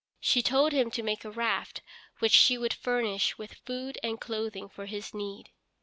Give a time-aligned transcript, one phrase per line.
[0.19, 1.83] She told him to make a raft
[2.17, 5.51] which she would furnish with food and clothing for his need.